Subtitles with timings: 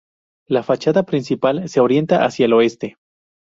[0.47, 2.95] La fachada principal se orienta hacia el este.